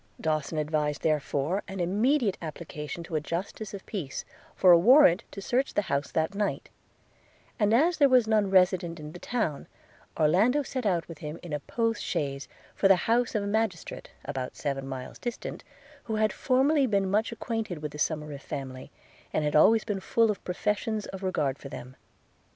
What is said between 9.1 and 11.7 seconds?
the town, Orlando set out with him in a